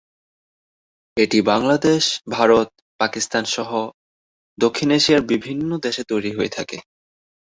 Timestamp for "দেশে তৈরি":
5.85-6.31